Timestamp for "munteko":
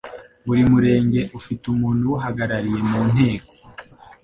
2.89-3.51